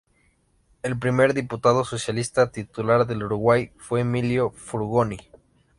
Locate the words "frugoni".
4.49-5.19